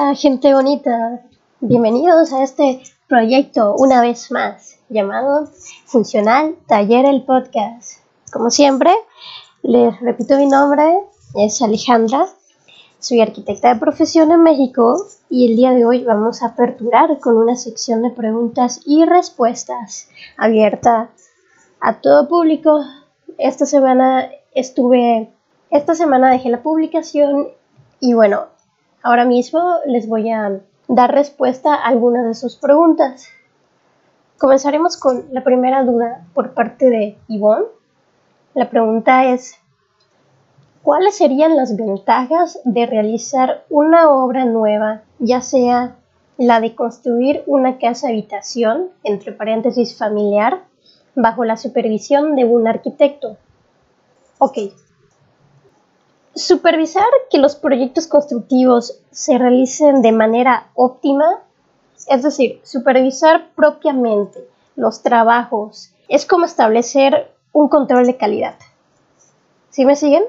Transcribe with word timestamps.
Hola 0.00 0.14
gente 0.14 0.54
bonita, 0.54 1.22
bienvenidos 1.60 2.32
a 2.32 2.44
este 2.44 2.80
proyecto 3.08 3.74
una 3.74 4.00
vez 4.00 4.30
más 4.30 4.78
llamado 4.88 5.48
Funcional 5.86 6.54
Taller 6.68 7.04
el 7.04 7.24
Podcast. 7.24 7.94
Como 8.32 8.50
siempre, 8.50 8.92
les 9.62 9.98
repito 10.00 10.36
mi 10.36 10.46
nombre, 10.46 10.84
es 11.34 11.60
Alejandra, 11.62 12.26
soy 13.00 13.20
arquitecta 13.20 13.74
de 13.74 13.80
profesión 13.80 14.30
en 14.30 14.44
México 14.44 15.04
y 15.28 15.50
el 15.50 15.56
día 15.56 15.72
de 15.72 15.84
hoy 15.84 16.04
vamos 16.04 16.42
a 16.42 16.50
aperturar 16.50 17.18
con 17.18 17.36
una 17.36 17.56
sección 17.56 18.02
de 18.02 18.10
preguntas 18.10 18.80
y 18.86 19.04
respuestas 19.04 20.08
abierta 20.36 21.10
a 21.80 22.00
todo 22.00 22.28
público. 22.28 22.84
Esta 23.36 23.66
semana 23.66 24.30
estuve, 24.54 25.32
esta 25.70 25.96
semana 25.96 26.30
dejé 26.30 26.50
la 26.50 26.62
publicación 26.62 27.48
y 27.98 28.14
bueno, 28.14 28.46
Ahora 29.02 29.24
mismo 29.24 29.76
les 29.86 30.08
voy 30.08 30.30
a 30.30 30.60
dar 30.88 31.14
respuesta 31.14 31.74
a 31.74 31.86
algunas 31.86 32.26
de 32.26 32.34
sus 32.34 32.56
preguntas. 32.56 33.28
Comenzaremos 34.38 34.96
con 34.96 35.26
la 35.30 35.44
primera 35.44 35.84
duda 35.84 36.26
por 36.34 36.52
parte 36.52 36.90
de 36.90 37.18
Yvonne. 37.28 37.66
La 38.54 38.70
pregunta 38.70 39.26
es, 39.26 39.54
¿cuáles 40.82 41.16
serían 41.16 41.56
las 41.56 41.76
ventajas 41.76 42.60
de 42.64 42.86
realizar 42.86 43.64
una 43.70 44.10
obra 44.10 44.44
nueva, 44.44 45.02
ya 45.20 45.42
sea 45.42 45.96
la 46.36 46.60
de 46.60 46.74
construir 46.74 47.44
una 47.46 47.78
casa 47.78 48.08
habitación, 48.08 48.88
entre 49.04 49.32
paréntesis 49.32 49.96
familiar, 49.96 50.62
bajo 51.14 51.44
la 51.44 51.56
supervisión 51.56 52.34
de 52.34 52.44
un 52.44 52.66
arquitecto? 52.66 53.36
Ok, 54.38 54.58
Supervisar 56.38 57.08
que 57.30 57.38
los 57.38 57.56
proyectos 57.56 58.06
constructivos 58.06 59.00
se 59.10 59.38
realicen 59.38 60.02
de 60.02 60.12
manera 60.12 60.68
óptima, 60.76 61.42
es 62.06 62.22
decir, 62.22 62.60
supervisar 62.62 63.50
propiamente 63.56 64.48
los 64.76 65.02
trabajos, 65.02 65.90
es 66.08 66.26
como 66.26 66.44
establecer 66.44 67.34
un 67.50 67.68
control 67.68 68.06
de 68.06 68.16
calidad. 68.16 68.54
¿Sí 69.70 69.84
me 69.84 69.96
siguen? 69.96 70.22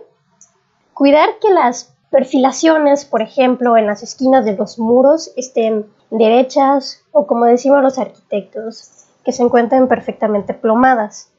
Cuidar 0.95 1.37
que 1.39 1.51
las 1.51 1.93
perfilaciones, 2.09 3.05
por 3.05 3.21
ejemplo, 3.21 3.77
en 3.77 3.85
las 3.85 4.01
esquinas 4.01 4.45
de 4.45 4.57
los 4.57 4.79
muros 4.79 5.31
estén 5.35 5.85
derechas 6.09 7.03
o, 7.11 7.27
como 7.27 7.45
decimos 7.45 7.83
los 7.83 7.99
arquitectos, 7.99 9.05
que 9.23 9.31
se 9.31 9.43
encuentren 9.43 9.87
perfectamente 9.87 10.55
plomadas, 10.55 11.29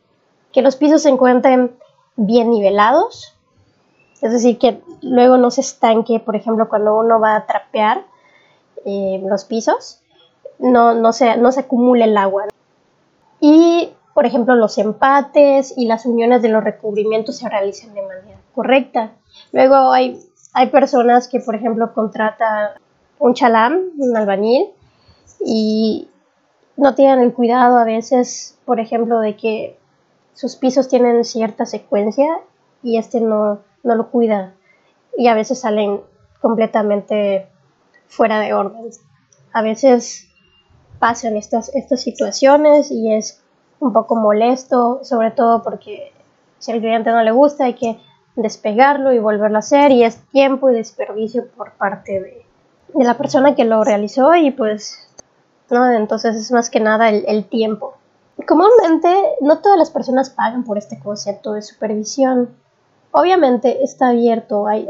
que 0.52 0.62
los 0.62 0.76
pisos 0.76 1.02
se 1.02 1.08
encuentren 1.08 1.76
bien 2.14 2.50
nivelados, 2.50 3.34
es 4.22 4.32
decir, 4.32 4.58
que 4.58 4.82
luego 5.00 5.36
no 5.36 5.50
se 5.50 5.62
estanque, 5.62 6.20
por 6.20 6.36
ejemplo, 6.36 6.68
cuando 6.68 6.98
uno 6.98 7.20
va 7.20 7.36
a 7.36 7.46
trapear 7.46 8.04
eh, 8.84 9.22
los 9.26 9.44
pisos, 9.44 10.02
no, 10.58 10.94
no, 10.94 11.12
se, 11.12 11.36
no 11.36 11.52
se 11.52 11.60
acumule 11.60 12.04
el 12.04 12.16
agua. 12.16 12.46
Y, 13.40 13.90
por 14.12 14.26
ejemplo, 14.26 14.54
los 14.54 14.76
empates 14.76 15.72
y 15.76 15.86
las 15.86 16.04
uniones 16.04 16.42
de 16.42 16.50
los 16.50 16.62
recubrimientos 16.62 17.38
se 17.38 17.48
realicen 17.48 17.94
de 17.94 18.02
manera 18.02 18.38
correcta. 18.54 19.12
Luego 19.52 19.92
hay, 19.92 20.20
hay 20.52 20.66
personas 20.68 21.28
que, 21.28 21.40
por 21.40 21.54
ejemplo, 21.54 21.94
contratan 21.94 22.72
un 23.18 23.34
chalam, 23.34 23.78
un 23.98 24.16
albañil, 24.16 24.68
y 25.44 26.08
no 26.76 26.94
tienen 26.94 27.20
el 27.20 27.32
cuidado 27.32 27.78
a 27.78 27.84
veces, 27.84 28.58
por 28.66 28.80
ejemplo, 28.80 29.20
de 29.20 29.36
que 29.36 29.78
sus 30.34 30.56
pisos 30.56 30.88
tienen 30.88 31.24
cierta 31.24 31.66
secuencia 31.66 32.40
y 32.82 32.98
este 32.98 33.20
no, 33.20 33.60
no 33.82 33.94
lo 33.94 34.10
cuida. 34.10 34.54
Y 35.16 35.28
a 35.28 35.34
veces 35.34 35.60
salen 35.60 36.00
completamente 36.40 37.48
fuera 38.08 38.40
de 38.40 38.54
orden. 38.54 38.90
A 39.52 39.62
veces 39.62 40.28
pasan 40.98 41.36
estas, 41.36 41.74
estas 41.74 42.02
situaciones 42.02 42.90
y 42.90 43.12
es 43.12 43.42
un 43.80 43.92
poco 43.92 44.16
molesto, 44.16 45.00
sobre 45.02 45.30
todo 45.30 45.62
porque 45.62 46.12
si 46.58 46.72
al 46.72 46.80
cliente 46.80 47.10
no 47.10 47.22
le 47.22 47.32
gusta 47.32 47.64
hay 47.64 47.74
que 47.74 47.98
despegarlo 48.36 49.12
y 49.12 49.18
volverlo 49.18 49.56
a 49.56 49.60
hacer 49.60 49.90
y 49.90 50.04
es 50.04 50.18
tiempo 50.28 50.70
y 50.70 50.74
desperdicio 50.74 51.48
por 51.56 51.72
parte 51.72 52.20
de, 52.20 52.46
la 52.94 53.16
persona 53.16 53.54
que 53.54 53.64
lo 53.64 53.84
realizó 53.84 54.34
y 54.34 54.50
pues 54.50 55.08
no 55.70 55.90
entonces 55.92 56.36
es 56.36 56.50
más 56.50 56.70
que 56.70 56.80
nada 56.80 57.08
el, 57.08 57.24
el 57.28 57.48
tiempo. 57.48 57.94
Comúnmente 58.46 59.08
no 59.40 59.58
todas 59.58 59.78
las 59.78 59.90
personas 59.90 60.30
pagan 60.30 60.64
por 60.64 60.76
este 60.76 60.98
concepto 60.98 61.52
de 61.52 61.62
supervisión 61.62 62.50
Obviamente 63.12 63.82
está 63.82 64.08
abierto, 64.08 64.68
hay, 64.68 64.86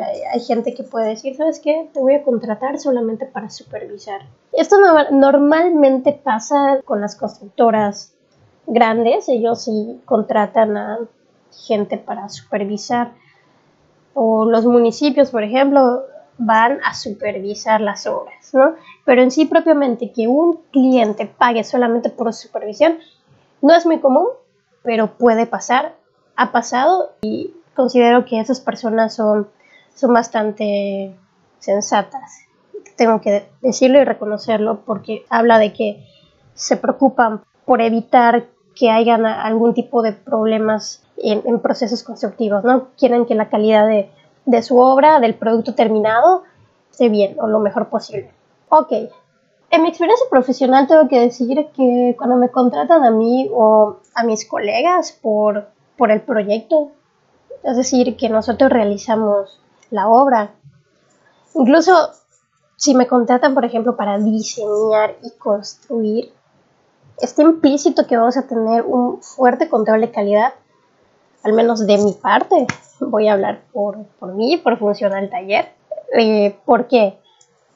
gente 0.47 0.75
que 0.75 0.83
puede 0.83 1.09
decir, 1.09 1.37
¿sabes 1.37 1.59
qué? 1.59 1.89
Te 1.93 2.01
voy 2.01 2.15
a 2.15 2.23
contratar 2.23 2.79
solamente 2.79 3.25
para 3.25 3.49
supervisar. 3.49 4.21
Esto 4.53 4.77
normalmente 5.11 6.13
pasa 6.13 6.83
con 6.85 7.01
las 7.01 7.17
constructoras 7.17 8.13
grandes, 8.67 9.29
ellos 9.29 9.65
sí 9.65 10.01
contratan 10.05 10.77
a 10.77 10.99
gente 11.67 11.97
para 11.97 12.29
supervisar. 12.29 13.13
O 14.13 14.45
los 14.45 14.67
municipios, 14.67 15.31
por 15.31 15.43
ejemplo, 15.43 16.03
van 16.37 16.79
a 16.85 16.95
supervisar 16.95 17.81
las 17.81 18.07
obras, 18.07 18.53
¿no? 18.53 18.75
Pero 19.07 19.23
en 19.23 19.31
sí 19.31 19.47
propiamente 19.47 20.13
que 20.13 20.27
un 20.29 20.61
cliente 20.73 21.27
pague 21.27 21.65
solamente 21.65 22.11
por 22.11 22.33
supervisión 22.35 22.99
no 23.63 23.75
es 23.75 23.87
muy 23.87 23.99
común, 23.99 24.27
pero 24.83 25.19
puede 25.19 25.47
pasar, 25.47 25.95
ha 26.37 26.51
pasado 26.53 27.13
y 27.21 27.55
considero 27.81 28.27
que 28.27 28.39
esas 28.39 28.61
personas 28.61 29.15
son, 29.15 29.49
son 29.95 30.13
bastante 30.13 31.17
sensatas. 31.61 32.41
Tengo 32.97 33.23
que 33.23 33.49
decirlo 33.63 33.99
y 33.99 34.05
reconocerlo 34.05 34.81
porque 34.85 35.25
habla 35.31 35.59
de 35.59 35.73
que 35.73 36.07
se 36.53 36.77
preocupan 36.77 37.41
por 37.65 37.81
evitar 37.81 38.49
que 38.75 38.91
hayan 38.91 39.25
algún 39.25 39.73
tipo 39.73 40.03
de 40.03 40.13
problemas 40.13 41.03
en, 41.17 41.61
procesos 41.61 42.03
constructivos, 42.03 42.65
¿no? 42.65 42.89
Quieren 42.99 43.25
que 43.25 43.35
la 43.35 43.49
calidad 43.49 43.87
de, 43.87 44.11
de, 44.45 44.63
su 44.63 44.79
obra, 44.79 45.19
del 45.19 45.35
producto 45.35 45.75
terminado, 45.75 46.45
esté 46.91 47.09
bien 47.09 47.37
o 47.41 47.47
lo 47.47 47.61
mejor 47.61 47.89
posible. 47.89 48.31
Ok, 48.69 48.93
en 49.71 49.83
mi 49.83 49.89
experiencia 49.89 50.27
profesional 50.29 50.87
tengo 50.87 51.09
que 51.09 51.19
decir 51.19 51.69
que 51.75 52.15
cuando 52.19 52.37
me 52.37 52.51
contratan 52.51 53.05
a 53.05 53.11
mí 53.11 53.49
o 53.55 54.01
a 54.15 54.23
mis 54.25 54.47
colegas 54.47 55.13
por, 55.13 55.69
por 55.97 56.11
el 56.11 56.21
proyecto, 56.21 56.93
es 57.62 57.76
decir, 57.76 58.16
que 58.16 58.28
nosotros 58.28 58.71
realizamos 58.71 59.60
la 59.91 60.09
obra. 60.09 60.50
Incluso 61.54 61.93
si 62.76 62.94
me 62.94 63.06
contratan, 63.06 63.54
por 63.54 63.65
ejemplo, 63.65 63.97
para 63.97 64.19
diseñar 64.19 65.16
y 65.22 65.31
construir, 65.32 66.32
está 67.19 67.43
implícito 67.43 68.06
que 68.06 68.16
vamos 68.16 68.37
a 68.37 68.47
tener 68.47 68.82
un 68.82 69.21
fuerte 69.22 69.69
control 69.69 70.00
de 70.00 70.10
calidad, 70.10 70.54
al 71.43 71.53
menos 71.53 71.87
de 71.87 71.98
mi 71.98 72.12
parte. 72.12 72.66
Voy 73.00 73.28
a 73.28 73.34
hablar 73.34 73.60
por, 73.72 74.04
por 74.19 74.34
mí, 74.34 74.56
por 74.56 74.78
funcionar 74.78 75.22
el 75.22 75.31
taller. 75.31 75.69
Eh, 76.19 76.56
¿Por 76.65 76.88
qué? 76.88 77.19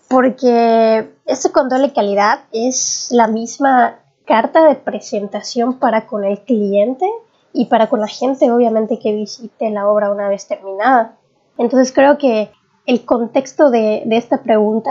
Porque 0.09 1.11
este 1.27 1.53
control 1.53 1.83
de 1.83 1.93
calidad 1.93 2.41
es 2.53 3.09
la 3.11 3.27
misma 3.27 3.99
carta 4.25 4.67
de 4.67 4.75
presentación 4.77 5.79
para 5.79 6.07
con 6.07 6.25
el 6.25 6.41
cliente 6.41 7.07
y 7.55 7.67
para 7.67 7.89
con 7.89 8.01
la 8.01 8.09
gente, 8.09 8.51
obviamente, 8.51 8.99
que 8.99 9.15
visite 9.15 9.71
la 9.71 9.89
obra 9.89 10.11
una 10.11 10.29
vez 10.29 10.47
terminada. 10.47 11.17
Entonces 11.57 11.93
creo 11.93 12.19
que 12.19 12.51
el 12.85 13.05
contexto 13.05 13.71
de, 13.71 14.03
esta 14.11 14.43
pregunta, 14.43 14.91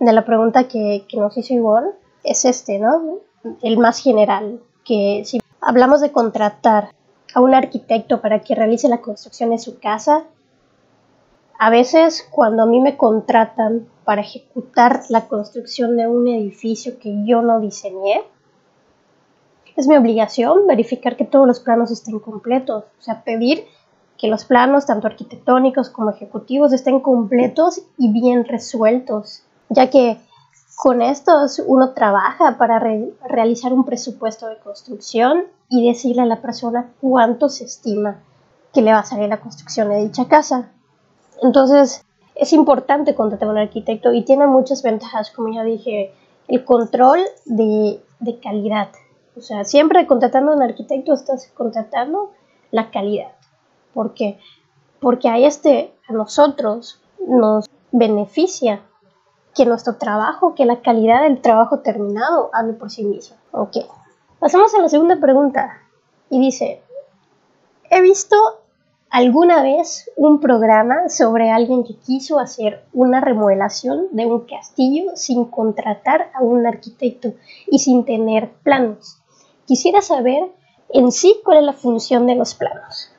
de 0.00 0.12
la 0.12 0.24
pregunta 0.24 0.64
que, 0.64 1.06
que 1.08 1.16
nos 1.16 1.36
hizo 1.38 1.54
Ivonne, 1.54 1.90
es 2.24 2.44
este, 2.44 2.80
¿no? 2.80 3.20
El 3.62 3.78
más 3.78 4.02
general, 4.02 4.60
que 4.84 5.22
si 5.24 5.40
hablamos 5.60 6.00
de 6.00 6.10
contratar 6.10 6.90
a 7.32 7.40
un 7.40 7.54
arquitecto 7.54 8.20
para 8.20 8.40
que 8.40 8.56
realice 8.56 8.88
la 8.88 9.00
construcción 9.00 9.50
de 9.50 9.60
su 9.60 9.78
casa, 9.78 10.24
a 11.60 11.70
veces 11.70 12.26
cuando 12.28 12.64
a 12.64 12.66
mí 12.66 12.80
me 12.80 12.96
contratan 12.96 13.86
para 14.04 14.22
ejecutar 14.22 15.02
la 15.10 15.28
construcción 15.28 15.96
de 15.96 16.08
un 16.08 16.26
edificio 16.26 16.98
que 16.98 17.24
yo 17.24 17.40
no 17.42 17.60
diseñé, 17.60 18.22
es 19.76 19.86
mi 19.86 19.96
obligación 19.96 20.66
verificar 20.66 21.16
que 21.16 21.24
todos 21.24 21.46
los 21.46 21.60
planos 21.60 21.90
estén 21.90 22.18
completos, 22.18 22.84
o 22.98 23.02
sea, 23.02 23.22
pedir 23.24 23.64
que 24.18 24.28
los 24.28 24.44
planos, 24.44 24.86
tanto 24.86 25.06
arquitectónicos 25.06 25.88
como 25.88 26.10
ejecutivos, 26.10 26.72
estén 26.72 27.00
completos 27.00 27.82
y 27.96 28.12
bien 28.12 28.44
resueltos, 28.44 29.42
ya 29.70 29.88
que 29.88 30.18
con 30.76 31.02
estos 31.02 31.62
uno 31.66 31.90
trabaja 31.90 32.56
para 32.58 32.82
realizar 33.28 33.72
un 33.72 33.84
presupuesto 33.84 34.46
de 34.48 34.58
construcción 34.58 35.44
y 35.68 35.86
decirle 35.86 36.22
a 36.22 36.26
la 36.26 36.40
persona 36.42 36.90
cuánto 37.00 37.48
se 37.48 37.64
estima 37.64 38.20
que 38.72 38.82
le 38.82 38.92
va 38.92 39.00
a 39.00 39.04
salir 39.04 39.28
la 39.28 39.40
construcción 39.40 39.88
de 39.88 40.02
dicha 40.02 40.26
casa. 40.28 40.70
Entonces, 41.42 42.04
es 42.34 42.52
importante 42.52 43.14
contratar 43.14 43.48
a 43.48 43.52
un 43.52 43.58
arquitecto 43.58 44.12
y 44.12 44.24
tiene 44.24 44.46
muchas 44.46 44.82
ventajas, 44.82 45.30
como 45.30 45.52
ya 45.52 45.64
dije, 45.64 46.14
el 46.48 46.64
control 46.64 47.20
de, 47.44 48.00
de 48.20 48.38
calidad, 48.40 48.88
o 49.36 49.40
sea, 49.40 49.64
siempre 49.64 50.06
contratando 50.06 50.52
a 50.52 50.56
un 50.56 50.62
arquitecto 50.62 51.14
estás 51.14 51.48
contratando 51.54 52.32
la 52.70 52.90
calidad. 52.90 53.32
¿Por 53.94 54.14
qué? 54.14 54.38
Porque 55.00 55.28
a 55.28 55.38
este, 55.38 55.94
a 56.08 56.12
nosotros 56.12 57.00
nos 57.26 57.66
beneficia 57.92 58.82
que 59.54 59.66
nuestro 59.66 59.96
trabajo, 59.96 60.54
que 60.54 60.64
la 60.64 60.80
calidad 60.80 61.22
del 61.22 61.40
trabajo 61.40 61.80
terminado 61.80 62.50
hable 62.52 62.74
por 62.74 62.90
sí 62.90 63.04
mismo. 63.04 63.36
Ok. 63.52 63.78
Pasamos 64.38 64.74
a 64.74 64.80
la 64.80 64.88
segunda 64.88 65.18
pregunta. 65.20 65.78
Y 66.30 66.38
dice, 66.40 66.82
he 67.90 68.00
visto 68.00 68.36
alguna 69.10 69.62
vez 69.62 70.08
un 70.16 70.40
programa 70.40 71.08
sobre 71.08 71.50
alguien 71.50 71.84
que 71.84 71.96
quiso 71.96 72.38
hacer 72.38 72.84
una 72.92 73.20
remodelación 73.20 74.06
de 74.12 74.24
un 74.24 74.46
castillo 74.46 75.12
sin 75.16 75.46
contratar 75.46 76.30
a 76.32 76.42
un 76.42 76.66
arquitecto 76.66 77.32
y 77.66 77.80
sin 77.80 78.04
tener 78.04 78.52
planos. 78.62 79.18
Quisiera 79.66 80.00
saber 80.00 80.52
en 80.88 81.10
sí 81.10 81.40
cuál 81.44 81.58
es 81.58 81.64
la 81.64 81.72
función 81.72 82.26
de 82.26 82.36
los 82.36 82.54
planos. 82.54 83.10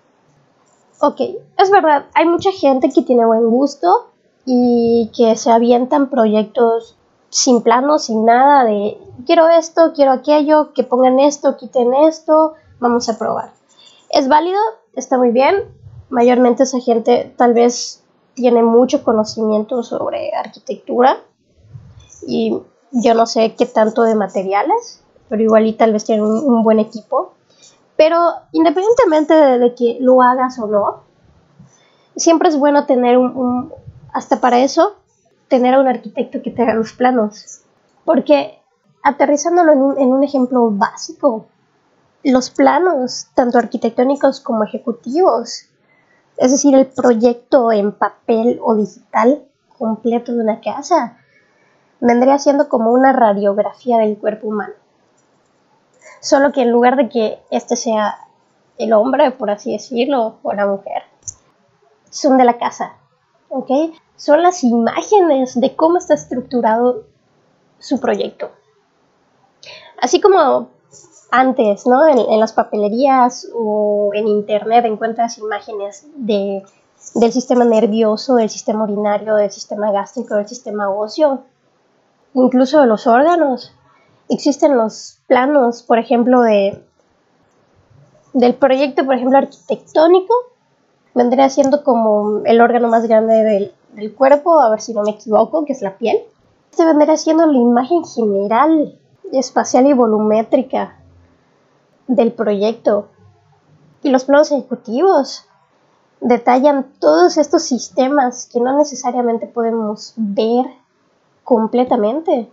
Ok, 1.02 1.20
es 1.58 1.72
verdad, 1.72 2.06
hay 2.14 2.26
mucha 2.26 2.52
gente 2.52 2.90
que 2.90 3.02
tiene 3.02 3.26
buen 3.26 3.50
gusto 3.50 4.12
y 4.46 5.12
que 5.16 5.36
se 5.36 5.52
avientan 5.52 6.10
proyectos 6.10 6.96
sin 7.30 7.64
planos, 7.64 8.06
sin 8.06 8.26
nada 8.26 8.64
de 8.66 8.98
quiero 9.26 9.50
esto, 9.50 9.94
quiero 9.94 10.12
aquello, 10.12 10.74
que 10.74 10.84
pongan 10.84 11.20
esto, 11.20 11.58
quiten 11.58 11.94
esto, 11.94 12.54
vamos 12.80 13.10
a 13.10 13.18
probar. 13.18 13.52
Es 14.10 14.28
válido, 14.28 14.60
está 14.96 15.18
muy 15.18 15.32
bien, 15.32 15.81
mayormente 16.12 16.64
esa 16.64 16.80
gente 16.80 17.34
tal 17.38 17.54
vez 17.54 18.04
tiene 18.36 18.62
mucho 18.62 19.04
conocimiento 19.04 19.82
sobre 19.82 20.32
arquitectura 20.36 21.18
y 22.28 22.62
yo 22.92 23.14
no 23.14 23.26
sé 23.26 23.56
qué 23.56 23.66
tanto 23.66 24.04
de 24.04 24.16
materiales, 24.16 25.02
pero 25.30 25.42
igual 25.42 25.66
y 25.66 25.74
tal 25.74 25.94
vez 25.94 26.04
tienen 26.04 26.26
un, 26.26 26.64
buen 26.64 26.80
equipo. 26.80 27.34
Pero 27.96 28.18
independientemente 28.52 29.34
de, 29.34 29.74
que 29.76 29.98
lo 30.02 30.22
hagas 30.22 30.60
o 30.60 30.68
no, 30.68 31.04
siempre 32.16 32.50
es 32.50 32.60
bueno 32.60 32.86
tener 32.86 33.18
un, 33.18 33.74
hasta 34.14 34.42
para 34.42 34.60
eso, 34.60 34.96
tener 35.48 35.74
a 35.74 35.80
un 35.80 35.88
arquitecto 35.88 36.42
que 36.42 36.52
te 36.52 36.62
haga 36.62 36.74
los 36.74 36.94
planos. 36.94 37.62
Porque 38.04 38.60
aterrizándolo 39.04 39.72
en 39.72 39.82
un, 39.82 40.00
en 40.00 40.12
un 40.12 40.24
ejemplo 40.24 40.70
básico, 40.72 41.46
los 42.24 42.50
planos, 42.50 43.28
tanto 43.34 43.58
arquitectónicos 43.58 44.42
como 44.42 44.64
ejecutivos, 44.64 45.71
es 46.42 46.50
decir, 46.50 46.76
el 46.76 46.88
proyecto 46.88 47.72
en 47.72 47.92
papel 47.92 48.60
o 48.64 48.74
digital 48.74 49.44
completo 49.78 50.34
de 50.34 50.42
una 50.42 50.60
casa, 50.60 51.20
vendría 52.00 52.40
siendo 52.40 52.68
como 52.68 52.92
una 52.92 53.14
radiografía 53.14 54.00
del 54.00 54.18
cuerpo 54.18 54.48
humano. 54.48 54.74
Solo 56.20 56.52
que 56.52 56.64
en 56.64 56.72
lugar 56.72 56.96
de 56.96 57.10
que 57.10 57.40
este 57.52 57.76
sea 57.76 58.18
el 58.80 58.92
hombre, 58.94 59.30
por 59.30 59.52
así 59.52 59.72
decirlo, 59.72 60.40
o 60.42 60.54
la 60.54 60.66
mujer, 60.66 61.04
son 62.10 62.40
de 62.40 62.46
la 62.46 62.58
casa, 62.58 62.96
¿ok? 63.50 63.94
Son 64.16 64.42
las 64.42 64.64
imágenes 64.64 65.60
de 65.60 65.76
cómo 65.76 66.00
está 66.00 66.16
estructurado 66.16 67.04
su 67.78 68.00
proyecto. 68.00 68.50
Así 70.02 70.20
como 70.20 70.70
antes, 71.32 71.88
¿no? 71.88 72.06
En, 72.08 72.40
las 72.40 72.52
papelerías 72.52 73.48
o 73.56 74.12
en 74.14 74.28
internet 74.28 74.86
encuentras 74.86 75.38
imágenes 75.38 76.06
de, 76.16 76.64
del 77.16 77.32
sistema 77.32 77.64
nervioso, 77.64 78.36
del 78.36 78.50
sistema 78.50 78.84
urinario, 78.84 79.36
del 79.36 79.50
sistema 79.50 79.92
gástrico, 79.92 80.36
del 80.36 80.48
sistema 80.48 80.90
óseo, 80.90 81.44
incluso 82.34 82.82
de 82.82 82.88
los 82.88 83.08
órganos. 83.08 83.74
Existen 84.30 84.78
los 84.78 85.20
planos, 85.28 85.84
por 85.84 86.00
ejemplo, 86.00 86.42
de, 86.42 86.84
del 88.34 88.54
proyecto, 88.56 89.06
por 89.06 89.16
ejemplo, 89.16 89.38
arquitectónico, 89.38 90.34
vendría 91.16 91.50
siendo 91.50 91.84
como 91.84 92.42
el 92.46 92.60
órgano 92.60 92.90
más 92.90 93.08
grande 93.08 93.36
del, 93.36 93.74
del 93.94 94.14
cuerpo, 94.14 94.62
a 94.62 94.70
ver 94.70 94.82
si 94.82 94.94
no 94.94 95.04
me 95.04 95.12
equivoco, 95.12 95.64
que 95.66 95.74
es 95.74 95.82
la 95.82 95.98
piel. 95.98 96.20
Este 96.72 96.86
vendría 96.86 97.16
siendo 97.16 97.46
la 97.46 97.58
imagen 97.58 98.04
general, 98.06 98.98
espacial 99.32 99.88
y 99.88 99.94
volumétrica 99.94 101.01
del 102.08 102.34
proyecto. 102.34 103.10
Y 104.04 104.10
los 104.10 104.26
planos 104.26 104.52
ejecutivos 104.52 105.46
detallan 106.22 106.92
todos 107.00 107.38
estos 107.38 107.64
sistemas 107.64 108.48
que 108.52 108.60
no 108.60 108.78
necesariamente 108.78 109.48
podemos 109.48 110.14
ver 110.16 110.66
completamente, 111.44 112.52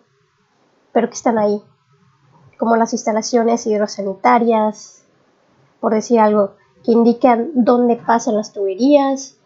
pero 0.93 1.09
que 1.09 1.15
están 1.15 1.39
ahí, 1.39 1.63
como 2.59 2.77
las 2.77 2.93
instalaciones 2.93 3.67
hidrosanitarias, 3.67 5.05
por 5.81 5.95
decir 5.95 6.19
algo, 6.19 6.53
que 6.85 6.93
indican 6.93 7.51
dónde 7.55 7.97
pasan 7.97 8.37
las 8.37 8.53
tuberías, 8.53 9.37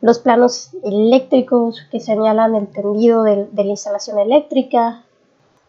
los 0.00 0.18
planos 0.18 0.70
eléctricos 0.82 1.82
que 1.90 2.00
señalan 2.00 2.56
el 2.56 2.68
tendido 2.68 3.22
de, 3.22 3.46
de 3.46 3.64
la 3.64 3.70
instalación 3.70 4.18
eléctrica, 4.18 5.04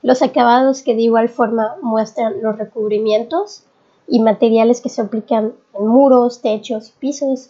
los 0.03 0.21
acabados 0.21 0.83
que 0.83 0.93
de 0.93 1.01
igual 1.01 1.29
forma 1.29 1.77
muestran 1.81 2.41
los 2.41 2.57
recubrimientos 2.57 3.63
y 4.07 4.21
materiales 4.21 4.81
que 4.81 4.89
se 4.89 5.01
aplican 5.01 5.53
en 5.73 5.87
muros, 5.87 6.41
techos 6.41 6.91
pisos, 6.91 7.49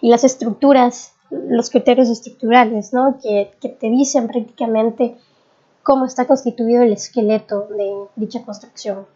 y 0.00 0.08
las 0.08 0.22
estructuras, 0.22 1.14
los 1.30 1.70
criterios 1.70 2.08
estructurales, 2.08 2.92
¿no? 2.92 3.18
que, 3.20 3.50
que 3.60 3.68
te 3.68 3.88
dicen 3.88 4.28
prácticamente 4.28 5.16
cómo 5.82 6.04
está 6.04 6.26
constituido 6.26 6.84
el 6.84 6.92
esqueleto 6.92 7.66
de 7.68 7.92
dicha 8.14 8.44
construcción. 8.44 9.06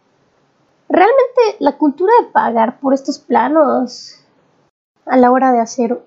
Realmente 0.89 1.41
la 1.59 1.77
cultura 1.77 2.11
de 2.21 2.31
pagar 2.31 2.79
por 2.79 2.93
estos 2.93 3.17
planos 3.17 4.19
a 5.05 5.17
la 5.17 5.31
hora 5.31 5.53
de 5.53 5.59
hacer, 5.59 6.03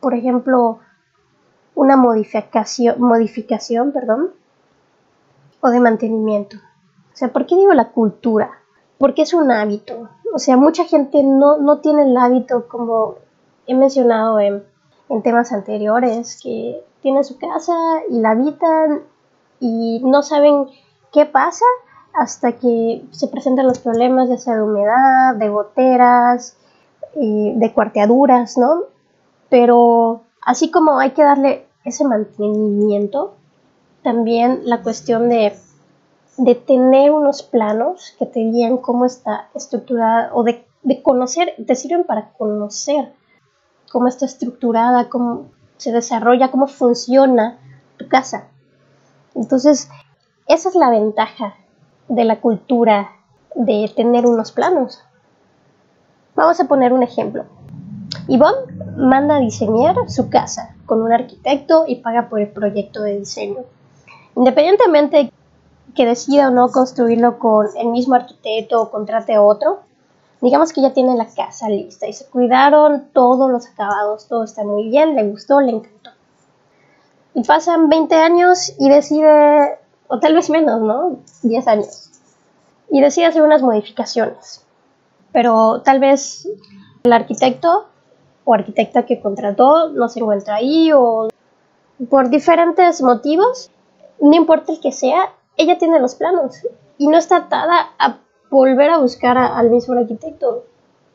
por 0.00 0.14
ejemplo, 0.14 0.80
una 1.76 1.96
modificación, 1.96 3.00
modificación 3.00 3.92
perdón, 3.92 4.32
o 5.64 5.70
de 5.70 5.80
mantenimiento. 5.80 6.58
O 6.58 7.16
sea, 7.16 7.32
¿por 7.32 7.46
qué 7.46 7.56
digo 7.56 7.72
la 7.72 7.90
cultura? 7.90 8.50
Porque 8.98 9.22
es 9.22 9.32
un 9.32 9.50
hábito. 9.50 10.10
O 10.34 10.38
sea, 10.38 10.58
mucha 10.58 10.84
gente 10.84 11.22
no, 11.22 11.56
no 11.56 11.78
tiene 11.78 12.02
el 12.02 12.16
hábito, 12.16 12.68
como 12.68 13.14
he 13.66 13.74
mencionado 13.74 14.38
en, 14.40 14.62
en 15.08 15.22
temas 15.22 15.52
anteriores, 15.52 16.38
que 16.42 16.84
tienen 17.00 17.24
su 17.24 17.38
casa 17.38 17.72
y 18.10 18.20
la 18.20 18.32
habitan 18.32 19.04
y 19.58 20.02
no 20.04 20.22
saben 20.22 20.66
qué 21.12 21.24
pasa 21.24 21.64
hasta 22.12 22.52
que 22.52 23.02
se 23.10 23.28
presentan 23.28 23.66
los 23.66 23.78
problemas, 23.78 24.28
ya 24.28 24.36
sea 24.36 24.56
de 24.56 24.62
humedad, 24.62 25.34
de 25.36 25.48
goteras, 25.48 26.58
de 27.14 27.72
cuarteaduras, 27.72 28.58
¿no? 28.58 28.82
Pero 29.48 30.24
así 30.44 30.70
como 30.70 30.98
hay 30.98 31.12
que 31.12 31.22
darle 31.22 31.66
ese 31.84 32.04
mantenimiento, 32.04 33.34
también 34.04 34.60
la 34.64 34.82
cuestión 34.82 35.30
de, 35.30 35.56
tener 36.66 37.10
unos 37.10 37.42
planos 37.42 38.14
que 38.18 38.26
te 38.26 38.40
digan 38.40 38.76
cómo 38.76 39.06
está 39.06 39.48
estructurada 39.54 40.30
o 40.34 40.44
de, 40.44 40.64
conocer, 41.02 41.54
te 41.66 41.74
sirven 41.74 42.04
para 42.04 42.30
conocer 42.34 43.12
cómo 43.90 44.06
está 44.06 44.26
estructurada, 44.26 45.08
cómo 45.08 45.46
se 45.78 45.90
desarrolla, 45.90 46.50
cómo 46.50 46.66
funciona 46.66 47.58
tu 47.96 48.06
casa. 48.06 48.48
Entonces, 49.34 49.88
esa 50.46 50.68
es 50.68 50.74
la 50.74 50.90
ventaja 50.90 51.54
de 52.08 52.24
la 52.24 52.40
cultura 52.40 53.10
de 53.54 53.90
tener 53.96 54.26
unos 54.26 54.52
planos. 54.52 55.02
Vamos 56.34 56.60
a 56.60 56.68
poner 56.68 56.92
un 56.92 57.02
ejemplo. 57.02 57.46
Yvonne 58.28 58.70
manda 58.96 59.36
a 59.36 59.40
diseñar 59.40 59.96
su 60.08 60.28
casa 60.28 60.76
con 60.84 61.00
un 61.00 61.12
arquitecto 61.12 61.84
y 61.86 61.96
paga 61.96 62.28
por 62.28 62.40
el 62.40 62.48
proyecto 62.48 63.02
de 63.02 63.18
diseño. 63.18 63.64
Independientemente 64.36 65.32
que 65.94 66.06
decida 66.06 66.48
o 66.48 66.50
no 66.50 66.70
construirlo 66.70 67.38
con 67.38 67.68
el 67.76 67.88
mismo 67.88 68.14
arquitecto 68.14 68.82
o 68.82 68.90
contrate 68.90 69.38
otro, 69.38 69.80
digamos 70.40 70.72
que 70.72 70.82
ya 70.82 70.92
tiene 70.92 71.16
la 71.16 71.26
casa 71.26 71.68
lista 71.68 72.06
y 72.06 72.12
se 72.12 72.26
cuidaron 72.26 73.08
todos 73.12 73.50
los 73.50 73.66
acabados, 73.66 74.26
todo 74.28 74.44
está 74.44 74.64
muy 74.64 74.88
bien, 74.90 75.14
le 75.14 75.28
gustó, 75.30 75.60
le 75.60 75.72
encantó. 75.72 76.10
Y 77.34 77.42
pasan 77.44 77.88
20 77.88 78.14
años 78.14 78.74
y 78.78 78.88
decide, 78.88 79.78
o 80.08 80.18
tal 80.18 80.34
vez 80.34 80.50
menos, 80.50 80.80
¿no? 80.80 81.18
10 81.42 81.66
años. 81.68 82.10
Y 82.90 83.00
decide 83.00 83.26
hacer 83.26 83.42
unas 83.42 83.62
modificaciones. 83.62 84.64
Pero 85.32 85.80
tal 85.82 85.98
vez 85.98 86.48
el 87.02 87.12
arquitecto 87.12 87.86
o 88.44 88.54
arquitecta 88.54 89.06
que 89.06 89.20
contrató 89.20 89.88
no 89.90 90.08
se 90.08 90.20
encuentra 90.20 90.56
ahí 90.56 90.92
o 90.92 91.28
por 92.10 92.28
diferentes 92.28 93.00
motivos 93.02 93.70
no 94.24 94.36
importa 94.36 94.72
el 94.72 94.80
que 94.80 94.90
sea, 94.90 95.32
ella 95.56 95.78
tiene 95.78 96.00
los 96.00 96.14
planos 96.14 96.56
y 96.96 97.08
no 97.08 97.18
está 97.18 97.36
atada 97.36 97.90
a 97.98 98.18
volver 98.50 98.90
a 98.90 98.98
buscar 98.98 99.36
al 99.36 99.70
mismo 99.70 99.98
arquitecto. 99.98 100.64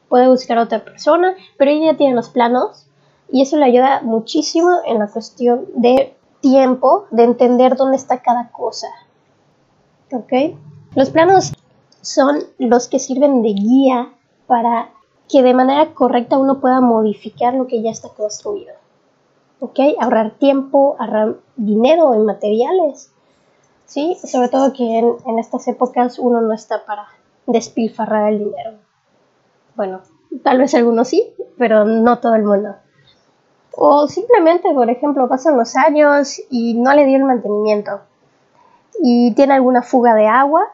Puede 0.10 0.28
buscar 0.28 0.60
a 0.60 0.63
otra 0.63 0.84
persona, 0.84 1.36
pero 1.58 1.72
ella 1.72 1.98
tiene 1.98 2.16
los 2.16 2.30
planos 2.30 2.86
y 3.32 3.42
eso 3.42 3.58
le 3.58 3.66
ayuda 3.66 4.01
muchísimo 4.01 4.70
en 4.86 5.00
la 5.00 5.08
cuestión 5.08 5.66
de 5.75 6.16
tiempo, 6.42 7.08
de 7.10 7.24
entender 7.24 7.75
dónde 7.75 7.98
está 7.98 8.22
cada 8.22 8.51
cosa. 8.51 8.88
¿Ok? 10.12 10.58
Los 10.96 11.10
planos 11.10 11.54
son 12.01 12.44
los 12.60 12.88
que 12.88 13.00
sirven 13.00 13.42
de 13.42 13.54
guía 13.54 14.13
para 14.46 14.92
que 15.28 15.42
de 15.42 15.54
manera 15.54 15.94
correcta 15.94 16.38
uno 16.38 16.60
pueda 16.60 16.80
modificar 16.80 17.56
lo 17.56 17.66
que 17.66 17.82
ya 17.82 17.89
está 17.89 18.10
construido. 18.10 18.78
¿Ok? 19.60 19.80
Ahorrar 20.00 20.32
tiempo, 20.38 20.96
ahorrar 21.00 21.36
dinero 21.56 22.13
en 22.13 22.25
materiales, 22.25 23.12
¿sí? 23.86 24.18
Sobre 24.24 24.50
todo 24.50 24.74
que 24.74 25.00
en, 25.00 25.16
en 25.25 25.39
estas 25.39 25.68
épocas 25.68 26.20
uno 26.20 26.42
no 26.42 26.54
está 26.54 26.86
para 26.86 27.08
despilfarrar 27.46 28.32
el 28.32 28.39
dinero. 28.39 28.72
Bueno, 29.75 30.01
tal 30.44 30.58
vez 30.58 30.74
algunos 30.75 31.08
sí, 31.08 31.34
pero 31.58 31.86
no 31.86 32.20
todo 32.20 32.36
el 32.36 32.44
mundo. 32.44 32.75
O 33.72 34.08
simplemente, 34.08 34.74
por 34.74 34.89
ejemplo, 34.89 35.28
pasan 35.28 35.58
los 35.58 35.75
años 35.75 36.42
y 36.50 36.74
no 36.74 36.94
le 36.94 37.06
dio 37.06 37.18
el 37.18 37.24
mantenimiento. 37.24 38.01
Y 39.01 39.34
tiene 39.36 39.54
alguna 39.54 39.82
fuga 39.82 40.16
de 40.16 40.28
agua, 40.28 40.68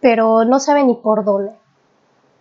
pero 0.00 0.44
no 0.44 0.60
sabe 0.60 0.84
ni 0.84 0.94
por 0.94 1.24
dónde. 1.24 1.52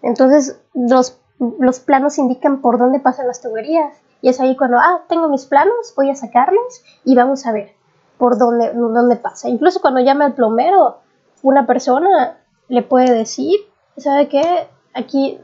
Entonces, 0.01 0.59
los, 0.73 1.19
los 1.39 1.79
planos 1.79 2.17
indican 2.17 2.61
por 2.61 2.77
dónde 2.77 2.99
pasan 2.99 3.27
las 3.27 3.41
tuberías. 3.41 3.97
Y 4.25 4.29
es 4.29 4.39
ahí 4.39 4.55
cuando, 4.57 4.79
ah, 4.79 5.03
tengo 5.07 5.29
mis 5.29 5.45
planos, 5.45 5.93
voy 5.95 6.09
a 6.09 6.15
sacarlos 6.15 6.83
y 7.03 7.13
vamos 7.13 7.45
a 7.45 7.51
ver 7.51 7.73
por 8.17 8.39
dónde, 8.39 8.73
dónde 8.73 9.17
pasa. 9.17 9.49
Incluso 9.49 9.81
cuando 9.81 9.99
llame 9.99 10.25
al 10.25 10.33
plomero, 10.33 10.97
una 11.43 11.67
persona 11.67 12.35
le 12.67 12.81
puede 12.81 13.13
decir, 13.13 13.59
¿sabe 13.97 14.27
qué? 14.27 14.67
Aquí 14.95 15.39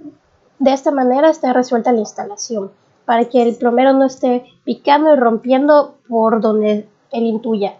de 0.58 0.74
esta 0.74 0.90
manera 0.90 1.30
está 1.30 1.54
resuelta 1.54 1.92
la 1.92 2.00
instalación, 2.00 2.72
para 3.06 3.26
que 3.26 3.44
el 3.44 3.56
plomero 3.56 3.94
no 3.94 4.08
esté 4.08 4.46
picando 4.64 5.14
y 5.14 5.16
rompiendo 5.16 6.00
por 6.10 6.42
donde 6.42 6.90
él 7.12 7.24
intuya, 7.28 7.76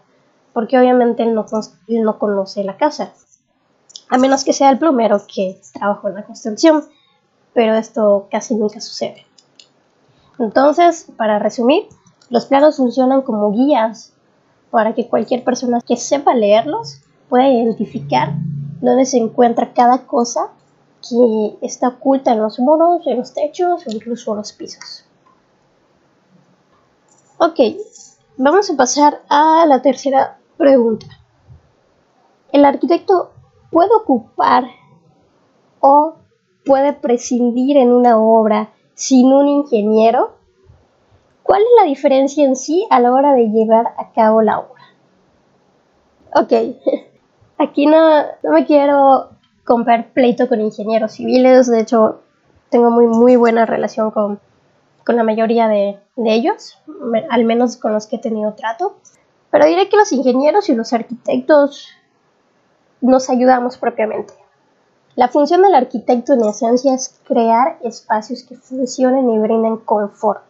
porque 0.54 0.78
obviamente 0.78 1.26
no, 1.26 1.48
él 1.88 2.04
no 2.04 2.20
conoce 2.20 2.64
la 2.64 2.78
casa, 2.78 3.12
a 4.08 4.20
menos 4.20 4.44
que 4.44 4.54
sea 4.54 4.70
el 4.70 4.78
plomero 4.78 5.20
que 5.34 5.60
trabajó 5.74 6.10
en 6.10 6.14
la 6.14 6.26
construcción, 6.26 6.84
pero 7.56 7.74
esto 7.74 8.28
casi 8.30 8.54
nunca 8.54 8.80
sucede. 8.80 9.26
Entonces, 10.42 11.06
para 11.18 11.38
resumir, 11.38 11.88
los 12.32 12.48
planos 12.48 12.78
funcionan 12.78 13.22
como 13.22 13.52
guías 13.52 14.12
para 14.72 14.96
que 14.96 15.08
cualquier 15.08 15.44
persona 15.44 15.82
que 15.82 15.98
sepa 15.98 16.34
leerlos 16.34 17.02
pueda 17.30 17.48
identificar 17.48 18.34
dónde 18.82 19.06
se 19.06 19.18
encuentra 19.18 19.72
cada 19.74 20.08
cosa 20.08 20.50
que 21.08 21.58
está 21.62 21.90
oculta 21.90 22.34
en 22.34 22.42
los 22.42 22.58
muros, 22.58 23.06
en 23.06 23.20
los 23.20 23.36
techos 23.36 23.86
o 23.86 23.92
incluso 23.92 24.32
en 24.32 24.38
los 24.38 24.52
pisos. 24.52 25.06
Ok, 27.38 27.60
vamos 28.36 28.68
a 28.72 28.76
pasar 28.76 29.22
a 29.30 29.68
la 29.68 29.84
tercera 29.84 30.40
pregunta. 30.58 31.06
¿El 32.52 32.66
arquitecto 32.66 33.30
puede 33.70 33.92
ocupar 33.94 34.66
o 35.82 36.16
puede 36.66 36.94
prescindir 36.94 37.78
en 37.78 37.92
una 37.92 38.18
obra 38.18 38.72
sin 38.94 39.32
un 39.34 39.48
ingeniero? 39.48 40.36
¿Cuál 41.44 41.62
es 41.62 41.70
la 41.80 41.86
diferencia 41.86 42.46
en 42.46 42.56
sí 42.56 42.88
a 42.90 43.00
la 43.00 43.14
hora 43.14 43.34
de 43.34 43.50
llevar 43.50 43.94
a 43.98 44.12
cabo 44.14 44.42
la 44.42 44.60
obra? 44.60 44.84
Ok, 46.36 46.54
aquí 47.58 47.86
no, 47.86 48.22
no 48.44 48.52
me 48.52 48.66
quiero 48.66 49.32
comprar 49.66 50.14
pleito 50.14 50.48
con 50.48 50.62
ingenieros 50.62 51.14
civiles, 51.14 51.68
de 51.68 51.82
hecho 51.82 52.22
tengo 52.70 52.90
muy, 52.90 53.08
muy 53.08 53.36
buena 53.36 53.66
relación 53.66 54.12
con, 54.12 54.40
con 55.06 55.16
la 55.16 55.24
mayoría 55.24 55.68
de, 55.68 56.00
de, 56.16 56.34
ellos, 56.34 56.78
al 57.30 57.44
menos 57.44 57.78
con 57.78 57.94
los 57.94 58.08
que 58.08 58.16
he 58.16 58.20
tenido 58.20 58.54
trato, 58.54 58.98
pero 59.50 59.66
diré 59.66 59.90
que 59.90 59.98
los 59.98 60.12
ingenieros 60.12 60.70
y 60.70 60.76
los 60.76 60.94
arquitectos 60.94 61.90
nos 63.02 63.30
ayudamos 63.30 63.78
propiamente. 63.78 64.34
La 65.22 65.28
función 65.28 65.62
del 65.62 65.76
arquitecto 65.76 66.34
en 66.34 66.44
esencia 66.46 66.96
es 66.96 67.14
crear 67.26 67.78
espacios 67.84 68.42
que 68.42 68.56
funcionen 68.56 69.30
y 69.30 69.38
brinden 69.38 69.78
confort, 69.78 70.42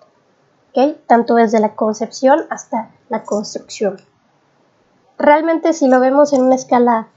¿okay? 0.70 0.98
tanto 1.08 1.36
desde 1.36 1.60
la 1.60 1.76
concepción 1.76 2.46
hasta 2.50 2.90
la 3.10 3.26
construcción. 3.26 3.98
Realmente 5.18 5.74
si 5.74 5.90
lo 5.90 6.00
vemos 6.00 6.32
en 6.32 6.44
una 6.44 6.56
escala 6.56 7.10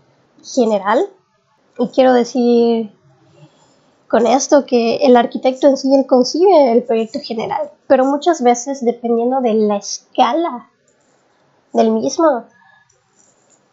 general, 0.42 1.08
y 1.78 1.86
quiero 1.90 2.12
decir 2.12 2.92
con 4.08 4.26
esto 4.26 4.66
que 4.66 4.96
el 5.06 5.16
arquitecto 5.16 5.68
en 5.68 5.76
sí 5.76 5.94
él 5.94 6.06
concibe 6.08 6.72
el 6.72 6.82
proyecto 6.82 7.20
general, 7.20 7.70
pero 7.86 8.04
muchas 8.04 8.42
veces 8.42 8.84
dependiendo 8.84 9.40
de 9.40 9.54
la 9.54 9.76
escala 9.76 10.70
del 11.72 11.92
mismo, 11.92 12.46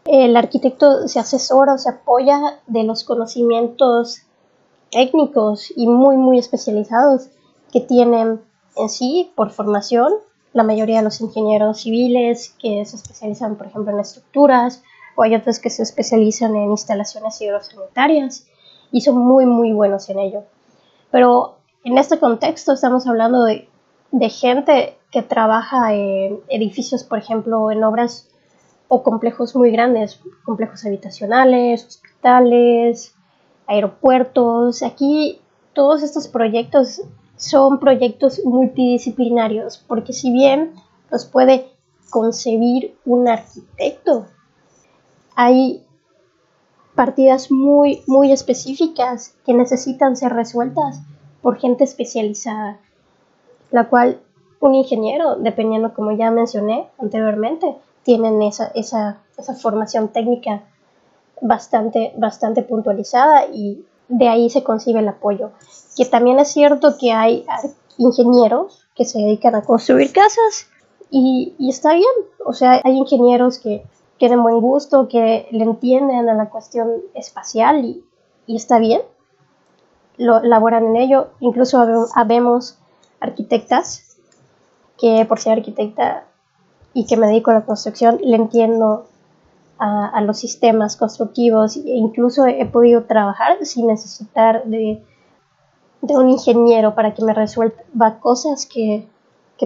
el 0.06 0.36
arquitecto 0.36 1.08
se 1.08 1.20
asesora 1.20 1.74
o 1.74 1.78
se 1.78 1.90
apoya 1.90 2.60
de 2.68 2.84
los 2.84 3.04
conocimientos 3.04 4.22
técnicos 4.92 5.72
y 5.76 5.88
muy 5.88 6.18
muy 6.18 6.40
especializados 6.40 7.30
que 7.72 7.82
tienen 7.82 8.42
en 8.76 8.90
sí 8.90 9.32
por 9.36 9.52
formación 9.52 10.14
la 10.54 10.64
mayoría 10.64 10.98
de 10.98 11.04
los 11.04 11.22
ingenieros 11.22 11.82
civiles 11.82 12.56
que 12.60 12.84
se 12.86 12.96
especializan 12.98 13.56
por 13.56 13.68
ejemplo 13.68 13.94
en 13.94 14.00
estructuras 14.00 14.84
o 15.16 15.24
hay 15.24 15.36
otros 15.36 15.60
que 15.60 15.70
se 15.70 15.84
especializan 15.84 16.56
en 16.56 16.72
instalaciones 16.72 17.40
hidrosanitarias 17.42 18.48
y 18.92 19.02
son 19.02 19.18
muy, 19.18 19.46
muy 19.46 19.72
buenos 19.72 20.10
en 20.10 20.20
ello. 20.20 20.44
Pero 21.12 21.58
en 21.84 21.98
este 21.98 22.20
contexto 22.20 22.74
estamos 22.74 23.08
hablando 23.08 23.44
de, 23.44 23.70
de 24.12 24.30
gente 24.30 24.98
que 25.12 25.22
trabaja 25.22 25.94
en 25.94 26.40
edificios, 26.50 27.04
por 27.04 27.18
ejemplo, 27.18 27.72
en 27.72 27.84
obras 27.84 28.30
o 28.94 29.04
complejos 29.04 29.56
muy 29.56 29.72
grandes, 29.72 30.20
complejos 30.44 30.84
habitacionales, 30.86 31.86
hospitales, 31.86 33.16
aeropuertos. 33.66 34.84
Aquí 34.84 35.40
todos 35.72 36.04
estos 36.04 36.28
proyectos 36.28 37.02
son 37.38 37.80
proyectos 37.80 38.42
multidisciplinarios, 38.44 39.78
porque 39.78 40.12
si 40.12 40.34
bien 40.34 40.74
los 41.10 41.24
puede 41.24 41.70
concebir 42.10 42.94
un 43.06 43.30
arquitecto, 43.30 44.26
hay 45.38 45.86
partidas 46.94 47.50
muy, 47.50 48.02
muy 48.08 48.34
específicas 48.34 49.38
que 49.46 49.54
necesitan 49.54 50.18
ser 50.18 50.34
resueltas 50.34 51.00
por 51.42 51.58
gente 51.58 51.86
especializada, 51.86 52.82
la 53.72 53.88
cual 53.88 54.20
un 54.60 54.76
ingeniero, 54.76 55.38
dependiendo 55.38 55.94
como 55.94 56.12
ya 56.12 56.30
mencioné 56.30 56.90
anteriormente, 57.00 57.78
tienen 58.04 58.42
esa, 58.42 58.72
esa, 58.76 59.22
esa 59.38 59.54
formación 59.56 60.10
técnica 60.10 60.64
bastante, 61.42 62.14
bastante 62.18 62.64
puntualizada 62.64 63.46
y 63.48 63.86
de 64.08 64.28
ahí 64.28 64.50
se 64.50 64.64
concibe 64.64 65.00
el 65.00 65.08
apoyo. 65.08 65.52
Que 65.96 66.06
también 66.06 66.40
es 66.40 66.50
cierto 66.50 66.98
que 67.00 67.12
hay 67.12 67.46
ingenieros 67.98 68.88
que 68.96 69.06
se 69.06 69.20
dedican 69.20 69.56
a 69.56 69.62
construir 69.62 70.12
casas 70.12 70.68
y, 71.10 71.56
y 71.58 71.70
está 71.70 71.94
bien, 71.94 72.06
o 72.46 72.54
sea, 72.54 72.82
hay 72.84 72.98
ingenieros 72.98 73.60
que 73.60 73.84
tienen 74.22 74.44
buen 74.44 74.62
gusto, 74.62 75.08
que 75.08 75.48
le 75.50 75.64
entienden 75.64 76.30
a 76.30 76.36
la 76.36 76.52
cuestión 76.52 77.02
espacial 77.16 77.84
y, 77.84 78.06
está 78.56 78.78
bien, 78.78 79.02
lo 80.16 80.44
laboran 80.44 80.86
en 80.86 80.96
ello. 80.96 81.30
Incluso 81.40 81.84
habemos 82.14 82.78
arquitectas 83.20 84.16
que 85.00 85.26
por 85.26 85.40
ser 85.40 85.54
arquitecta 85.54 86.28
y 86.94 87.06
que 87.06 87.18
me 87.18 87.28
dedico 87.28 87.52
a 87.52 87.56
la 87.56 87.66
construcción, 87.66 88.20
le 88.22 88.36
entiendo 88.36 89.08
a, 89.80 90.22
los 90.22 90.38
sistemas 90.38 90.96
constructivos 90.96 91.76
e 91.78 91.96
incluso 91.96 92.46
he 92.46 92.66
podido 92.66 93.06
trabajar 93.06 93.58
sin 93.66 93.88
necesitar 93.88 94.64
de, 94.66 95.04
un 96.02 96.30
ingeniero 96.30 96.94
para 96.94 97.14
que 97.14 97.24
me 97.24 97.34
resuelva 97.34 98.20
cosas 98.20 98.66
que, 98.66 99.08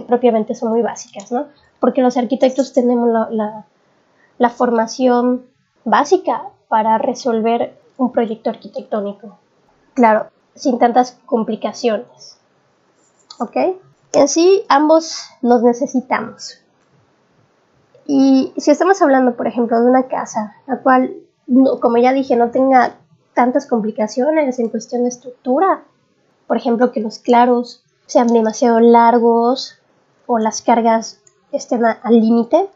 propiamente 0.06 0.54
son 0.54 0.70
muy 0.70 0.82
básicas, 0.82 1.32
¿no? 1.32 1.46
Porque 1.80 2.02
los 2.02 2.18
arquitectos 2.18 2.74
tenemos 2.74 3.08
la 3.30 3.64
la 4.38 4.50
formación 4.50 5.46
básica 5.84 6.50
para 6.68 6.98
resolver 6.98 7.78
un 7.96 8.12
proyecto 8.12 8.50
arquitectónico. 8.50 9.38
Claro, 9.94 10.26
sin 10.54 10.78
tantas 10.78 11.18
complicaciones. 11.26 12.38
¿Ok? 13.38 13.56
En 14.12 14.28
sí, 14.28 14.64
ambos 14.68 15.24
nos 15.42 15.62
necesitamos. 15.62 16.58
Y 18.06 18.52
si 18.56 18.70
estamos 18.70 19.02
hablando, 19.02 19.36
por 19.36 19.46
ejemplo, 19.46 19.80
de 19.80 19.88
una 19.88 20.06
casa, 20.06 20.54
la 20.66 20.78
cual, 20.78 21.14
como 21.80 21.96
ya 21.98 22.12
dije, 22.12 22.36
no 22.36 22.50
tenga 22.50 22.96
tantas 23.34 23.66
complicaciones 23.66 24.58
en 24.58 24.68
cuestión 24.68 25.02
de 25.02 25.08
estructura, 25.08 25.84
por 26.46 26.56
ejemplo, 26.56 26.92
que 26.92 27.00
los 27.00 27.18
claros 27.18 27.84
sean 28.06 28.28
demasiado 28.28 28.78
largos 28.80 29.78
o 30.26 30.38
las 30.38 30.62
cargas 30.62 31.20
estén 31.50 31.84
al 31.84 32.20
límite, 32.20 32.68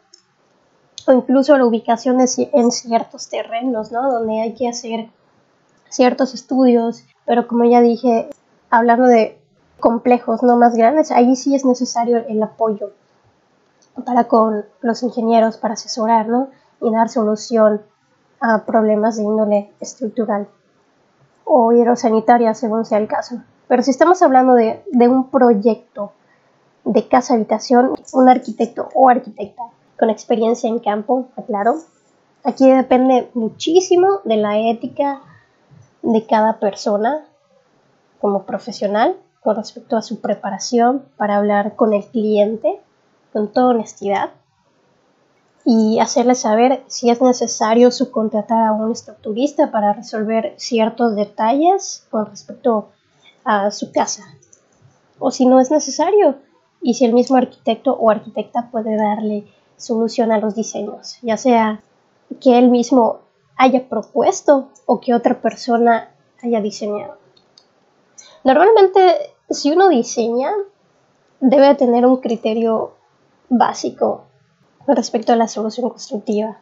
o 1.06 1.12
incluso 1.12 1.56
la 1.56 1.64
ubicación 1.64 2.18
en 2.20 2.72
ciertos 2.72 3.28
terrenos, 3.28 3.92
¿no? 3.92 4.10
Donde 4.10 4.40
hay 4.40 4.54
que 4.54 4.68
hacer 4.68 5.08
ciertos 5.88 6.34
estudios, 6.34 7.04
pero 7.24 7.46
como 7.46 7.64
ya 7.64 7.80
dije, 7.80 8.28
hablando 8.68 9.06
de 9.06 9.40
complejos 9.78 10.42
no 10.42 10.56
más 10.56 10.76
grandes, 10.76 11.10
ahí 11.10 11.36
sí 11.36 11.54
es 11.54 11.64
necesario 11.64 12.18
el 12.28 12.42
apoyo 12.42 12.92
para 14.02 14.24
con 14.24 14.64
los 14.80 15.02
ingenieros 15.02 15.56
para 15.56 15.74
asesorar, 15.74 16.28
¿no? 16.28 16.50
Y 16.80 16.90
dar 16.90 17.08
solución 17.08 17.82
a 18.40 18.64
problemas 18.64 19.16
de 19.16 19.24
índole 19.24 19.72
estructural 19.80 20.48
o 21.44 21.72
hidrosanitaria, 21.72 22.54
según 22.54 22.84
sea 22.84 22.98
el 22.98 23.08
caso. 23.08 23.42
Pero 23.68 23.82
si 23.82 23.90
estamos 23.90 24.22
hablando 24.22 24.54
de, 24.54 24.82
de 24.90 25.08
un 25.08 25.30
proyecto 25.30 26.12
de 26.84 27.06
casa 27.08 27.34
habitación, 27.34 27.92
un 28.12 28.28
arquitecto 28.28 28.88
o 28.94 29.08
arquitecta 29.08 29.62
con 29.98 30.10
experiencia 30.10 30.68
en 30.68 30.78
campo, 30.78 31.28
aclaro. 31.36 31.76
Aquí 32.42 32.70
depende 32.70 33.30
muchísimo 33.34 34.20
de 34.24 34.36
la 34.36 34.58
ética 34.58 35.20
de 36.02 36.26
cada 36.26 36.58
persona 36.58 37.26
como 38.18 38.44
profesional 38.44 39.16
con 39.42 39.56
respecto 39.56 39.96
a 39.96 40.02
su 40.02 40.20
preparación 40.20 41.04
para 41.16 41.36
hablar 41.36 41.76
con 41.76 41.92
el 41.92 42.04
cliente 42.06 42.80
con 43.32 43.52
toda 43.52 43.68
honestidad 43.68 44.30
y 45.64 45.98
hacerle 45.98 46.34
saber 46.34 46.82
si 46.86 47.10
es 47.10 47.20
necesario 47.20 47.90
subcontratar 47.90 48.66
a 48.66 48.72
un 48.72 48.90
estructurista 48.92 49.70
para 49.70 49.92
resolver 49.92 50.54
ciertos 50.56 51.14
detalles 51.14 52.06
con 52.10 52.26
respecto 52.26 52.88
a 53.44 53.70
su 53.70 53.92
casa 53.92 54.24
o 55.18 55.30
si 55.30 55.46
no 55.46 55.60
es 55.60 55.70
necesario 55.70 56.36
y 56.82 56.94
si 56.94 57.04
el 57.04 57.12
mismo 57.12 57.36
arquitecto 57.36 57.92
o 57.92 58.10
arquitecta 58.10 58.70
puede 58.70 58.96
darle 58.96 59.44
solución 59.76 60.32
a 60.32 60.38
los 60.38 60.54
diseños, 60.54 61.18
ya 61.22 61.36
sea 61.36 61.82
que 62.40 62.58
él 62.58 62.70
mismo 62.70 63.20
haya 63.56 63.88
propuesto 63.88 64.68
o 64.86 65.00
que 65.00 65.14
otra 65.14 65.40
persona 65.40 66.10
haya 66.42 66.60
diseñado. 66.60 67.18
Normalmente, 68.44 69.34
si 69.50 69.70
uno 69.72 69.88
diseña, 69.88 70.52
debe 71.40 71.74
tener 71.74 72.06
un 72.06 72.16
criterio 72.18 72.94
básico 73.50 74.24
respecto 74.86 75.32
a 75.32 75.36
la 75.36 75.48
solución 75.48 75.90
constructiva. 75.90 76.58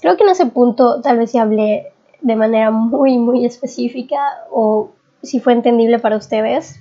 Creo 0.00 0.16
que 0.16 0.24
en 0.24 0.30
ese 0.30 0.46
punto 0.46 1.00
tal 1.00 1.18
vez 1.18 1.32
ya 1.32 1.42
hablé 1.42 1.92
de 2.20 2.36
manera 2.36 2.70
muy, 2.70 3.16
muy 3.18 3.46
específica 3.46 4.18
o 4.50 4.90
si 5.22 5.40
fue 5.40 5.54
entendible 5.54 5.98
para 5.98 6.16
ustedes, 6.16 6.80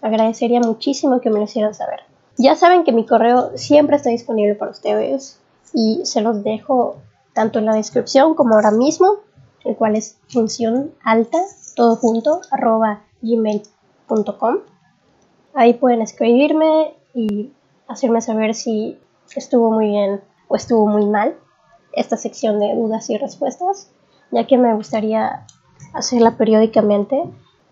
agradecería 0.00 0.60
muchísimo 0.60 1.20
que 1.20 1.30
me 1.30 1.38
lo 1.38 1.44
hicieran 1.44 1.74
saber. 1.74 2.00
Ya 2.38 2.56
saben 2.56 2.84
que 2.84 2.92
mi 2.92 3.04
correo 3.04 3.52
siempre 3.56 3.96
está 3.96 4.10
disponible 4.10 4.54
para 4.54 4.70
ustedes 4.70 5.38
y 5.74 6.00
se 6.04 6.22
los 6.22 6.42
dejo 6.42 6.96
tanto 7.34 7.58
en 7.58 7.66
la 7.66 7.74
descripción 7.74 8.34
como 8.34 8.54
ahora 8.54 8.70
mismo, 8.70 9.16
el 9.64 9.76
cual 9.76 9.96
es 9.96 10.18
función 10.28 10.92
alta, 11.04 11.38
todo 11.76 11.96
junto, 11.96 12.40
arroba 12.50 13.02
gmail.com. 13.20 14.58
Ahí 15.54 15.74
pueden 15.74 16.00
escribirme 16.00 16.94
y 17.14 17.52
hacerme 17.90 18.20
saber 18.20 18.54
si 18.54 18.98
estuvo 19.34 19.70
muy 19.70 19.88
bien 19.88 20.20
o 20.48 20.56
estuvo 20.56 20.86
muy 20.86 21.06
mal 21.06 21.36
esta 21.92 22.16
sección 22.16 22.58
de 22.60 22.74
dudas 22.74 23.10
y 23.10 23.18
respuestas, 23.18 23.90
ya 24.30 24.46
que 24.46 24.58
me 24.58 24.74
gustaría 24.74 25.46
hacerla 25.92 26.36
periódicamente 26.36 27.24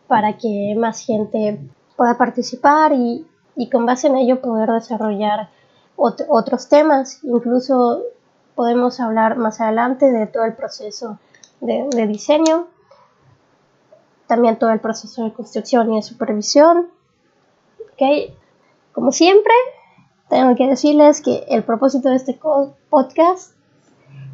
para 0.06 0.36
que 0.38 0.74
más 0.76 1.04
gente 1.04 1.58
pueda 1.96 2.18
participar 2.18 2.92
y 2.92 3.26
y 3.58 3.68
con 3.68 3.84
base 3.84 4.06
en 4.06 4.16
ello 4.16 4.40
poder 4.40 4.70
desarrollar 4.70 5.50
otros 5.96 6.68
temas. 6.68 7.18
Incluso 7.24 8.04
podemos 8.54 9.00
hablar 9.00 9.36
más 9.36 9.60
adelante 9.60 10.10
de 10.10 10.28
todo 10.28 10.44
el 10.44 10.54
proceso 10.54 11.18
de, 11.60 12.06
diseño, 12.06 12.68
también 14.28 14.60
todo 14.60 14.70
el 14.70 14.78
proceso 14.78 15.24
de 15.24 15.32
construcción 15.32 15.92
y 15.92 15.96
de 15.96 16.02
supervisión. 16.02 16.88
¿Okay? 17.94 18.32
Como 18.92 19.10
siempre, 19.10 19.52
tengo 20.28 20.54
que 20.56 20.66
decirles 20.66 21.20
que 21.20 21.44
el 21.48 21.64
propósito 21.64 22.10
de 22.10 22.16
este 22.16 22.38
podcast 22.90 23.52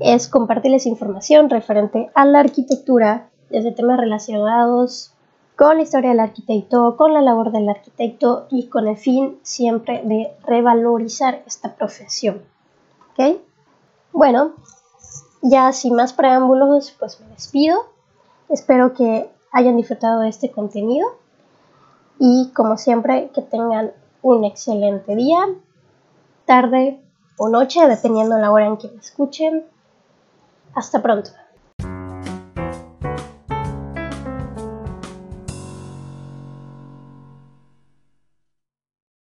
es 0.00 0.28
compartirles 0.28 0.86
información 0.86 1.50
referente 1.50 2.10
a 2.14 2.24
la 2.24 2.40
arquitectura 2.40 3.28
desde 3.50 3.72
temas 3.72 3.98
relacionados 3.98 5.12
con 5.56 5.76
la 5.76 5.82
historia 5.82 6.10
del 6.10 6.20
arquitecto, 6.20 6.96
con 6.96 7.14
la 7.14 7.22
labor 7.22 7.52
del 7.52 7.68
arquitecto 7.68 8.46
y 8.50 8.66
con 8.66 8.88
el 8.88 8.96
fin 8.96 9.38
siempre 9.42 10.02
de 10.04 10.32
revalorizar 10.44 11.42
esta 11.46 11.74
profesión. 11.76 12.42
¿Ok? 13.12 13.38
Bueno, 14.12 14.52
ya 15.42 15.72
sin 15.72 15.94
más 15.94 16.12
preámbulos, 16.12 16.94
pues 16.98 17.20
me 17.20 17.28
despido. 17.28 17.78
Espero 18.48 18.94
que 18.94 19.30
hayan 19.52 19.76
disfrutado 19.76 20.20
de 20.20 20.28
este 20.28 20.50
contenido 20.50 21.06
y 22.18 22.50
como 22.52 22.76
siempre 22.76 23.30
que 23.32 23.42
tengan 23.42 23.92
un 24.22 24.44
excelente 24.44 25.14
día, 25.14 25.46
tarde 26.44 27.00
o 27.36 27.48
noche, 27.48 27.86
dependiendo 27.88 28.38
la 28.38 28.50
hora 28.50 28.66
en 28.66 28.76
que 28.76 28.88
me 28.88 28.98
escuchen. 28.98 29.64
Hasta 30.74 31.02
pronto. 31.02 31.30